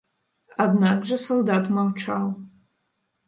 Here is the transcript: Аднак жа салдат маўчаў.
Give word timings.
Аднак 0.63 1.03
жа 1.09 1.17
салдат 1.25 1.69
маўчаў. 1.77 2.25